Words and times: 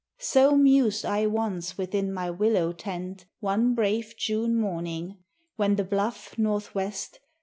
So 0.17 0.57
mused 0.57 1.05
I 1.05 1.27
once 1.27 1.77
within 1.77 2.11
my 2.11 2.31
willow 2.31 2.71
tent 2.71 3.27
One 3.39 3.75
brave 3.75 4.15
June 4.17 4.55
morning, 4.59 5.19
when 5.57 5.75
the 5.75 5.83
bluff 5.83 6.39
northwest, 6.39 7.17
UNDER 7.17 7.17
THE 7.19 7.23
WILLOWS. 7.23 7.27